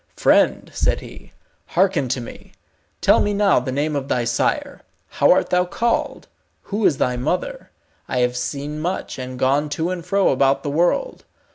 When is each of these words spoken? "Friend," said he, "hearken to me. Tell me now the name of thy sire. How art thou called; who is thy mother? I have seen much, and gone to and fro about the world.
"Friend," 0.15 0.71
said 0.73 1.01
he, 1.01 1.31
"hearken 1.67 2.07
to 2.09 2.19
me. 2.19 2.53
Tell 3.01 3.19
me 3.19 3.35
now 3.35 3.59
the 3.59 3.71
name 3.71 3.95
of 3.95 4.07
thy 4.07 4.23
sire. 4.23 4.81
How 5.09 5.29
art 5.31 5.51
thou 5.51 5.63
called; 5.65 6.27
who 6.63 6.87
is 6.87 6.97
thy 6.97 7.17
mother? 7.17 7.69
I 8.07 8.21
have 8.21 8.35
seen 8.35 8.79
much, 8.79 9.19
and 9.19 9.37
gone 9.37 9.69
to 9.77 9.91
and 9.91 10.03
fro 10.03 10.29
about 10.29 10.63
the 10.63 10.71
world. 10.71 11.23